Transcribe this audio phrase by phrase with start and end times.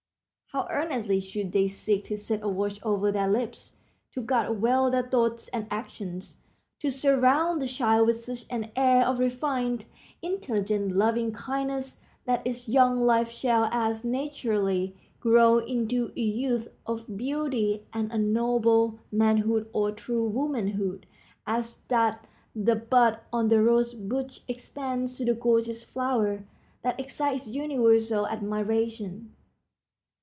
[0.53, 3.77] How earnestly should they seek to set a watch over their lips,
[4.11, 6.39] to guard well their thoughts and actions,
[6.79, 9.85] to surround the child with such an air of refined,
[10.21, 17.15] intelligent, loving kindness that its young life shall as naturally grow into a youth of
[17.15, 21.05] beauty and a noble manhood or true womanhood
[21.47, 26.43] as that the bud on the rose bush expands to the gorgeous flower
[26.81, 29.33] that excites universal admiration.